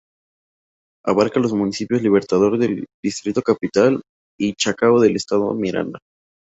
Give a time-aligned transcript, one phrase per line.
[1.05, 4.01] Abarca los municipios Libertador del Distrito Capital
[4.35, 5.99] y Chacao del Estado Miranda.